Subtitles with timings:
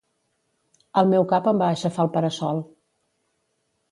[1.01, 2.63] El meu cap em va aixafar el parasol